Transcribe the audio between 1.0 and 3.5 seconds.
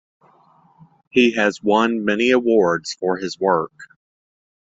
He has won many awards for his